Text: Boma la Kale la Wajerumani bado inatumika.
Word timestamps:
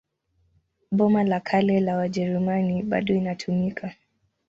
Boma 0.91 1.23
la 1.23 1.39
Kale 1.39 1.79
la 1.79 1.97
Wajerumani 1.97 2.81
bado 2.83 3.13
inatumika. 3.15 3.93